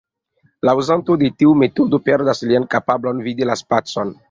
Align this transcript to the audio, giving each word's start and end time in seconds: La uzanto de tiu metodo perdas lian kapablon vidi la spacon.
La 0.67 0.73
uzanto 0.83 1.17
de 1.23 1.29
tiu 1.43 1.51
metodo 1.65 2.01
perdas 2.11 2.43
lian 2.53 2.67
kapablon 2.73 3.25
vidi 3.31 3.51
la 3.53 3.61
spacon. 3.65 4.15